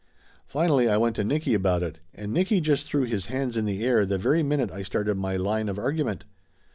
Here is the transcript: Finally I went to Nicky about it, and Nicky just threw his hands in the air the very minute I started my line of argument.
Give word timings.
Finally 0.47 0.89
I 0.89 0.97
went 0.97 1.15
to 1.17 1.23
Nicky 1.23 1.53
about 1.53 1.83
it, 1.83 1.99
and 2.11 2.33
Nicky 2.33 2.59
just 2.59 2.87
threw 2.87 3.03
his 3.03 3.27
hands 3.27 3.55
in 3.55 3.65
the 3.65 3.85
air 3.85 4.03
the 4.03 4.17
very 4.17 4.41
minute 4.41 4.71
I 4.71 4.81
started 4.81 5.15
my 5.15 5.35
line 5.35 5.69
of 5.69 5.77
argument. 5.77 6.25